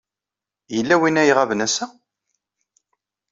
Yella 0.75 0.95
win 0.99 1.19
ay 1.21 1.29
iɣaben 1.31 1.63
ass-a? 1.65 1.85